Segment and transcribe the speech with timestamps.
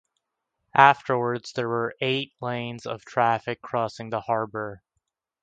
[0.75, 4.81] Afterwards, there were eight lanes of traffic crossing the harbour.